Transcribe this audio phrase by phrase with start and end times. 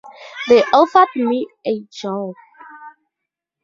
[0.47, 2.33] They offered me a job.